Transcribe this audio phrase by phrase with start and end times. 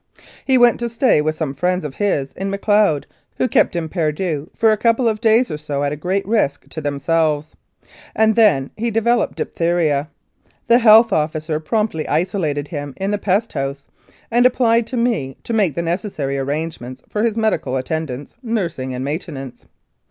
[0.45, 3.05] He went to stay with some friends of his in Macleod
[3.37, 6.81] who kept him perdu for a couple of days or so at great risk to
[6.81, 7.55] themselves,
[8.15, 10.09] and then he developed diphtheria.
[10.65, 13.83] The Health Officer promptly isolated him in the "Pest House,"
[14.31, 18.95] and ap plied to me "to make the necessary arrangements for his medical attendance, nursing,
[18.95, 19.65] and maintenance."